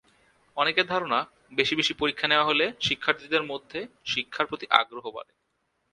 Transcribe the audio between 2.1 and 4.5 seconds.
নেওয়া হলে শিক্ষার্থীদের মধ্যে শিক্ষার